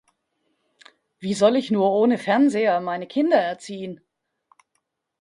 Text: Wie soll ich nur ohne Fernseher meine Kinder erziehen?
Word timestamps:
Wie 1.19 1.35
soll 1.35 1.55
ich 1.57 1.69
nur 1.69 1.91
ohne 1.91 2.17
Fernseher 2.17 2.79
meine 2.81 3.05
Kinder 3.05 3.37
erziehen? 3.37 4.01